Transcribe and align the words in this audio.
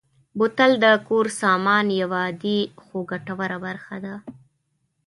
بوتل 0.37 0.71
د 0.83 0.85
کور 1.07 1.25
سامان 1.41 1.85
یوه 2.01 2.19
عادي 2.25 2.59
خو 2.83 2.97
ګټوره 3.11 3.57
برخه 3.65 3.95
ده. 4.05 4.15